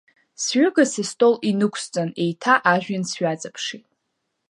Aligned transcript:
Сҩыга 0.43 0.85
сыстол 0.91 1.35
инықәсҵан 1.49 2.09
еиҭа 2.23 2.53
ажәҩан 2.71 3.03
сҩаҵаԥшит. 3.09 3.85